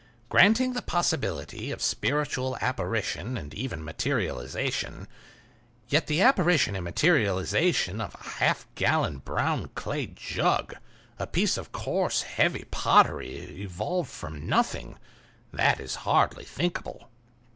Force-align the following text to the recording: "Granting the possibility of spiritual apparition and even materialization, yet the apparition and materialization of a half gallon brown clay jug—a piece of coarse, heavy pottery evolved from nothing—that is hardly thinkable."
"Granting 0.29 0.73
the 0.73 0.81
possibility 0.81 1.69
of 1.69 1.79
spiritual 1.79 2.57
apparition 2.59 3.37
and 3.37 3.53
even 3.53 3.83
materialization, 3.83 5.07
yet 5.89 6.07
the 6.07 6.23
apparition 6.23 6.73
and 6.75 6.83
materialization 6.83 8.01
of 8.01 8.15
a 8.15 8.23
half 8.41 8.65
gallon 8.73 9.19
brown 9.19 9.67
clay 9.75 10.07
jug—a 10.07 11.27
piece 11.27 11.55
of 11.55 11.71
coarse, 11.71 12.23
heavy 12.23 12.63
pottery 12.71 13.61
evolved 13.61 14.09
from 14.09 14.47
nothing—that 14.47 15.79
is 15.79 15.97
hardly 16.01 16.45
thinkable." 16.45 17.07